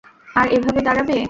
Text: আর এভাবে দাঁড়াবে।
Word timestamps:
আর 0.35 0.47
এভাবে 0.51 0.79
দাঁড়াবে। 0.81 1.15